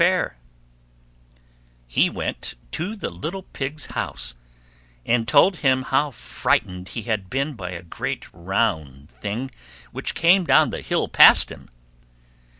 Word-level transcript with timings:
He 1.85 2.09
went 2.09 2.55
to 2.71 2.95
the 2.95 3.11
little 3.11 3.43
Pig's 3.43 3.85
house, 3.85 4.33
and 5.05 5.27
told 5.27 5.57
him 5.57 5.83
how 5.83 6.09
frightened 6.09 6.87
he 6.89 7.03
had 7.03 7.29
been 7.29 7.53
by 7.53 7.69
a 7.69 7.83
great 7.83 8.25
round 8.33 9.11
thing 9.11 9.51
which 9.91 10.15
came 10.15 10.43
down 10.43 10.71
the 10.71 10.81
hill 10.81 11.07
past 11.07 11.51
him. 11.51 11.69